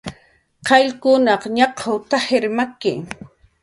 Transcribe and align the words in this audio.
"Wallpkun 0.67 1.25
ñaq'w 1.57 1.95
t""ajir 2.09 2.45
maki" 2.57 2.93